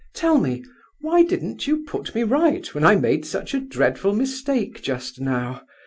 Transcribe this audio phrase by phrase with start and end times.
[0.15, 0.63] "Tell me,
[1.01, 5.61] why didn't you put me right when I made such a dreadful mistake just now?"